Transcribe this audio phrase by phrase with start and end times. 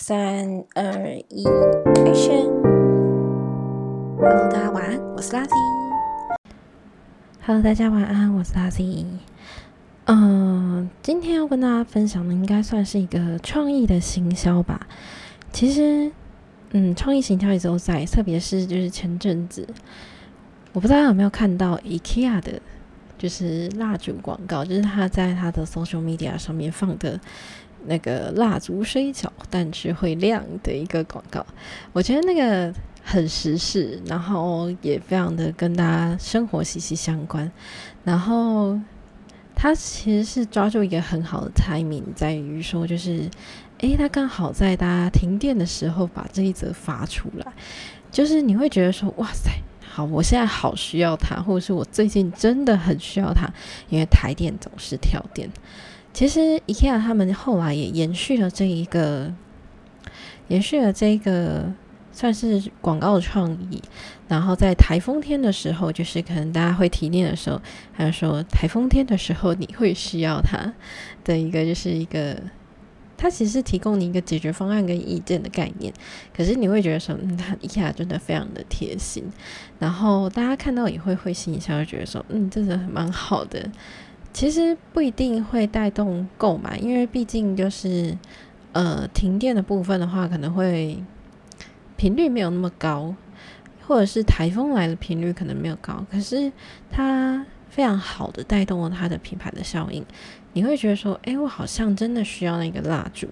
[0.00, 1.44] 三二一
[2.06, 5.54] ，Action！Hello，大家晚安，我是 l a z y
[7.44, 9.04] Hello，大家晚安，我是 l a z y
[10.06, 14.86] 嗯，今天要跟大家分享的应该算是一个创意的行销吧。
[15.52, 16.12] 其实，
[16.70, 19.66] 嗯，创意行销一直都在，特别是就是前阵子，
[20.72, 22.62] 我不知道有没有看到 IKEA 的，
[23.18, 27.20] 就是蜡烛广告，就是他在他的 social media 上面放的。
[27.86, 31.44] 那个蜡烛虽小，但是会亮的一个广告，
[31.92, 32.72] 我觉得那个
[33.02, 37.50] 很时事，然后也非常的跟大家生活息息相关。
[38.04, 38.78] 然后
[39.54, 43.28] 它其实是抓住一个很好的 timing，在于说就是，
[43.78, 47.52] 诶，它刚好在大家停电的时候把这一则发出来，
[48.10, 49.50] 就是你会觉得说，哇塞，
[49.90, 53.48] 好，我现在好需要它，或者是我最近真的很需要它，
[53.88, 55.48] 因为台电总是跳电。
[56.18, 59.32] 其实，IKEA 他们后来也延续了这一个，
[60.48, 61.72] 延续了这个
[62.10, 63.80] 算是广告创意。
[64.26, 70.74] 然后在台风天的时候，就是可能大家会提炼的时候，还有说台风天的时候你会需要它
[71.22, 72.36] 的一个，就是一个，
[73.16, 75.94] 它其实提供你一个解决方案跟意见的概念。
[76.36, 79.22] 可是你会觉得说，嗯，它 IKEA 真的非常的贴心。
[79.78, 83.70] 然后大家看到也会会心一笑，就觉得说，嗯，真的蛮好的。
[84.38, 88.16] 其实不一定会带动购买，因为毕竟就是
[88.70, 91.02] 呃停电的部分的话，可能会
[91.96, 93.16] 频率没有那么高，
[93.84, 96.06] 或者是台风来的频率可能没有高。
[96.08, 96.52] 可是
[96.88, 100.06] 它非常好的带动了它的品牌的效应，
[100.52, 103.26] 你会觉得说，哎，我好像真的需要那个蜡烛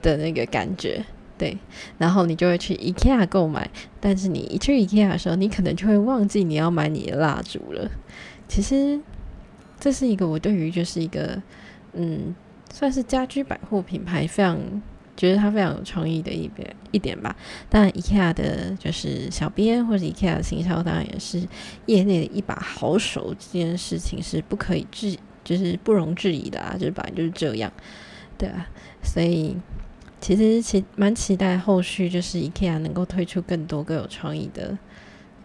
[0.00, 1.04] 的那个感觉，
[1.36, 1.58] 对。
[1.98, 3.68] 然后你就会去 IKEA 购买，
[3.98, 7.90] 但是你一去 IKEA 的时候，你可能就会忘记你要买你的蜡烛了。
[8.46, 9.00] 其实。
[9.80, 11.40] 这是一个我对于就是一个
[11.92, 12.34] 嗯，
[12.72, 14.58] 算是家居百货品牌非常
[15.16, 17.34] 觉得它非常有创意的一点一点吧。
[17.68, 21.42] 当然，IKEA 的就是小编或者 IKEA 的行销，当然也是
[21.86, 23.34] 业内的一把好手。
[23.38, 27.72] 这件事情是不可以置，就是不容置疑的啊，就是本来就是这样，
[28.36, 28.66] 对啊。
[29.02, 29.56] 所以
[30.20, 34.76] 其实期蛮期待后续就是 IKEA 能够推出更多更有创意的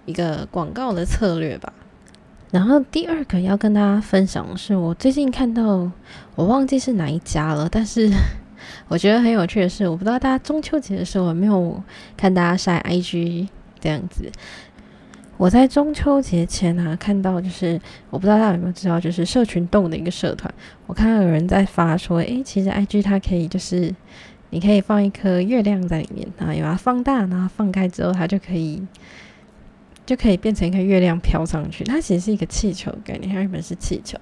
[0.06, 1.74] 一个广告的策略吧。
[2.54, 5.92] 然后第二个要跟大家分享的是，我最近看到，
[6.36, 8.08] 我忘记是哪一家了，但是
[8.88, 11.82] 我觉得很有趣的是，我不知道大家中秋节的时候有没有
[12.16, 13.48] 看大家晒 IG
[13.80, 14.32] 这样子。
[15.36, 17.82] 我在中秋节前啊看到，就是
[18.12, 20.54] 我不知道大家有没有知道，就是社群动的一个社团，
[20.86, 23.92] 我看到有人在发说，诶，其实 IG 它可以就是
[24.52, 28.86] 你可以放一颗月亮在里面，然后把它放大，然后放开之后它就可以。
[30.06, 31.84] 就可以变成一个月亮飘上去。
[31.84, 34.18] 它其实是一个气球概念，它原本是气球，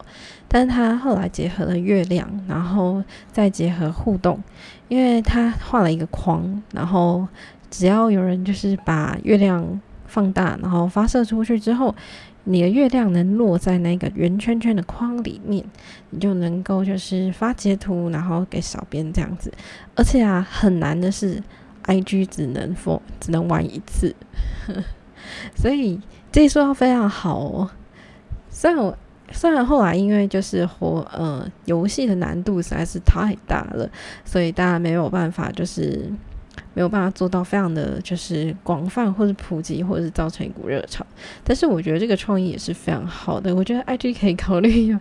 [0.47, 4.42] 但是它后来结合了月亮，然后再结合互动，
[4.88, 7.28] 因为它画了一个框，然后
[7.69, 11.96] 只要有人就是把月亮放大，然后发射出去之后，
[12.44, 15.63] 你的月亮能落在那个圆圈圈的框里面，
[16.09, 19.52] 你就能够就是发截图，然后给小编这样子。
[19.96, 21.42] 而且啊，很难的是
[21.86, 24.16] ，IG 只能 for 只能玩一次。
[25.56, 26.00] 所以
[26.31, 27.69] 这一说非常好哦。
[28.50, 28.97] 虽然我
[29.31, 33.90] 虽然后来因为就是活呃游戏的难度实在是太大了，
[34.25, 36.12] 所以大家没有办法就是
[36.74, 41.06] 没有办法做到非常的就是广泛或者普及或者是造成一股热潮。
[41.46, 43.56] 但是我觉得这个创意也是非常好的。
[43.56, 44.98] 我觉得 IG 可以考虑，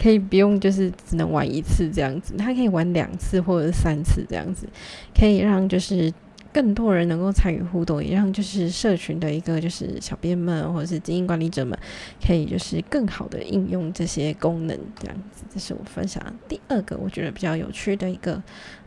[0.00, 4.66] 可以不用就是只能玩一次这样子，它可以玩两次或者三次这样子，
[5.14, 6.12] 可以让就是。
[6.54, 11.76] 更多人能够参与互动，也让就是社群的一个就是小编们或者是经营管理者们，
[12.24, 15.44] 可以就是更好的应用这些功能，这样子。
[15.52, 18.40] 这是我分享第二个我觉得比较有趣的一个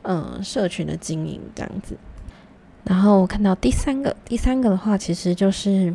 [0.03, 1.97] 嗯社群的经营这样子。
[2.85, 5.93] 然后我看到第三个，第三个的话其实就是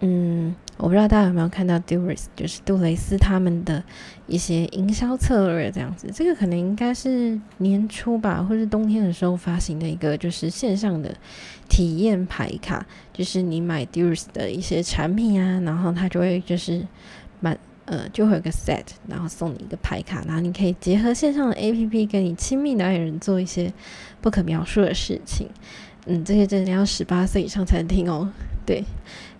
[0.00, 0.54] 嗯。
[0.76, 3.82] 我不知道大家有没有看到 Duris，就是杜蕾斯他们的
[4.26, 6.10] 一些营销策略这样子。
[6.12, 11.14] 这个可能应该是年初吧，或是冬天的时候发行的一个，就是线上的
[11.68, 12.84] 体验牌卡。
[13.12, 16.84] 就是你买 Duris 的一些产品啊，然后它就会就是
[17.38, 23.72] 满呃就会有个 set，然后送你一个牌卡，然后你可以结合线上的 APP，跟你亲密的爱人做一些
[24.20, 25.48] 不可描述的事情。
[26.06, 28.28] 嗯，这些真的要十八岁以上才能听哦。
[28.66, 28.82] 对。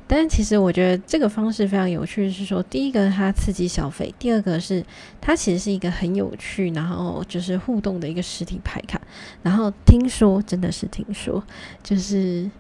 [0.07, 4.85] 但其实我觉得这个方式非常有趣，是说第一个它刺激消费，第二个是
[5.21, 9.01] 它其实是一个很有趣，然后就是互动的一个实体牌卡。
[9.43, 11.43] 然后听说真的是听说，
[11.83, 12.51] 就是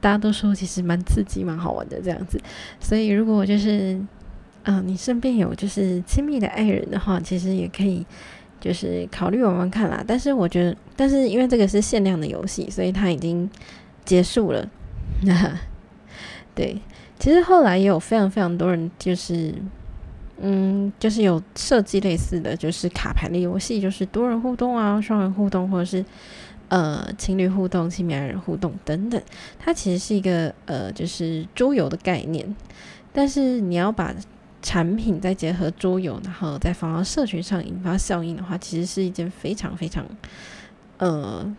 [0.00, 2.40] 大家都说其实蛮刺激、蛮好玩的这样子。
[2.78, 4.00] 所以如果就是
[4.62, 8.06] 嗯你身边有就是亲密的爱人的话，其实也可以
[8.60, 10.04] 就是考虑玩玩看啦。
[10.06, 13.50] 但是我觉得，但是因为这个是限量的游戏，所以它已经
[14.04, 14.68] 结束了。
[16.54, 16.80] 对，
[17.18, 19.54] 其实后来也有非常非常多人，就是
[20.42, 26.04] 嗯，就是有设计类似的就是卡牌的游戏，就是多人互动啊、双人互动，或者是
[26.68, 29.20] 呃情侣互动、亲密爱人互动等等。
[29.58, 32.56] 它其实是一个呃，就是桌游的概念，
[33.12, 34.14] 但是你要把
[34.62, 40.04] 产品再结合桌游，然后再放到社群上引发效应的话，其实是一件非常非常
[40.98, 41.54] 呃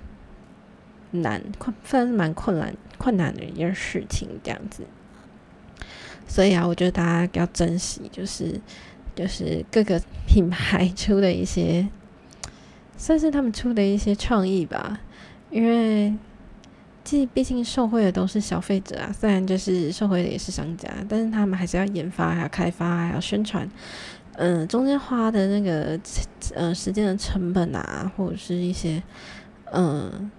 [1.12, 4.84] 难困，算是蛮困难困难的一件事情，这样子。
[6.28, 8.62] 所以啊，我觉得大家要珍惜，就是
[9.16, 11.88] 就是各个品牌出的一些，
[12.98, 15.00] 算是他们出的一些创意吧，
[15.50, 16.14] 因为。
[17.04, 23.68] 既毕竟受贿的都是消费者啊，虽然就是受贿的也是商家，但是他们还是要研发、还要开发、还要宣传，
[24.34, 26.00] 嗯，中间花的那个
[26.54, 29.02] 呃时间的成本啊，或者是一些
[29.74, 30.30] 嗯，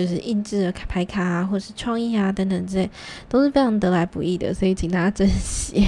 [0.00, 2.90] 就是印制的卡牌卡啊，或是创意啊等等之类，
[3.28, 5.84] 都是非常得来不易的，所以请大家珍惜。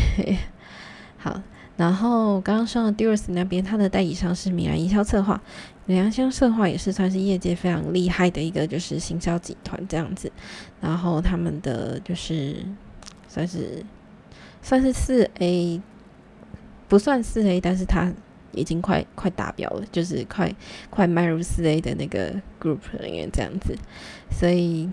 [1.17, 1.41] 好。
[1.75, 5.41] 然后刚刚说的 Duros 那边，他的代理商是米兰营销策划，
[5.87, 10.31] 米兰营销策划也是算是业界非常厉害的一个就是行销集团这样子。
[10.83, 12.57] 然后他们的就是
[13.27, 13.83] 算是
[14.61, 15.81] 算是四 A，
[16.89, 18.13] 不算四 A，但是他
[18.53, 20.55] 已经快快达标了，就是快
[20.91, 23.77] 快迈入四 A 的那个 group 人员这样子。
[24.31, 24.91] 所以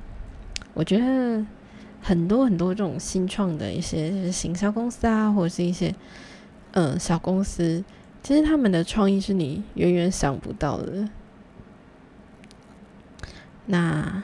[0.73, 1.45] 我觉得
[2.01, 5.93] 很多很多这种新创的一些行销公司啊，或者是一些。
[6.71, 7.83] 嗯，小公司
[8.21, 11.09] 其实他们的创意是你远远想不到的。
[13.65, 14.21] 那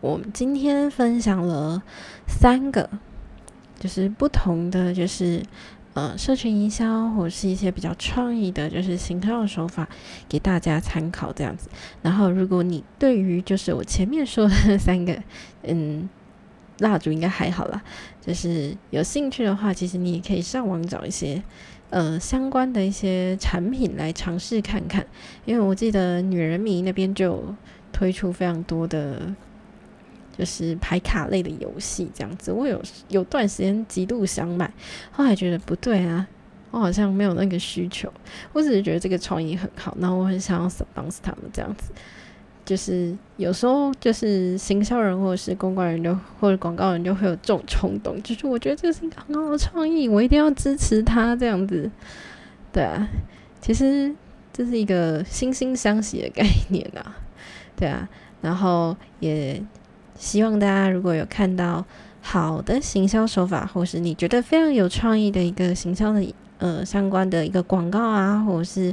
[0.00, 1.80] 我们今天分享了
[2.26, 2.90] 三个，
[3.78, 5.40] 就是不同的，就是
[5.94, 9.88] 呃，社群营销或者是一些比较创意的，就是行销的手法，
[10.28, 11.68] 给大家参考这样子。
[12.02, 15.22] 然后，如果你对于就是我前面说的 三个，
[15.62, 16.08] 嗯。
[16.80, 17.82] 蜡烛应该还好啦，
[18.24, 21.42] 就是有兴趣的话，其实你也可以上网找一些
[21.90, 25.04] 呃相关的一些产品来尝试看看。
[25.44, 27.52] 因为我记得女人迷那边就
[27.90, 29.34] 推出非常多的，
[30.38, 32.52] 就是牌卡类的游戏这样子。
[32.52, 34.72] 我有有段时间极度想买，
[35.10, 36.26] 后来觉得不对啊，
[36.70, 38.12] 我好像没有那个需求。
[38.52, 41.90] 我只是觉得这个创意很好，然后我很想要帮死他们这样子。
[42.64, 51.90] 就是有时候，就是行销人或者是公关人就或者广告人就会有这种冲动，就是我觉得这是一个很好的创意，我一定要支持他这样子。
[52.70, 53.08] 对啊，
[53.62, 54.14] 其实
[54.52, 57.16] 这是一个惺惺相惜的概念啊。
[57.74, 58.06] 对啊，
[58.42, 59.62] 然后也
[60.18, 61.82] 希望大家如果有看到
[62.20, 66.34] 好的行销手法，或是你觉得非常有创意的一个行销的。
[66.60, 68.92] 呃，相关的一个广告啊，或者是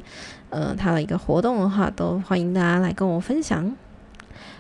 [0.52, 3.76] 呃，它的一个活动的话，都欢迎大家来跟我分享。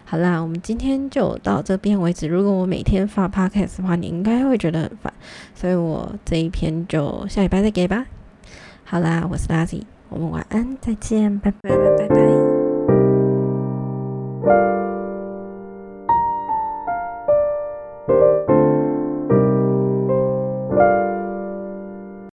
[0.05, 2.27] 好啦，我们今天就到这边为止。
[2.27, 5.13] 如果我每天发 podcast 的话，你应该会觉得很烦，
[5.53, 8.07] 所以我这一篇就下礼拜再给吧。
[8.83, 12.54] 好啦，我是 Lazy，我们晚安，再见，拜拜拜拜拜。